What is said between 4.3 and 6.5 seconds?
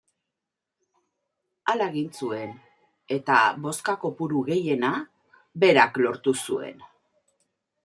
gehiena berak lortu